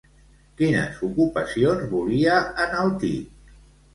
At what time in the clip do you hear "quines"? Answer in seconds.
0.61-1.01